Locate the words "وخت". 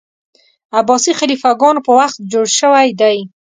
1.99-2.15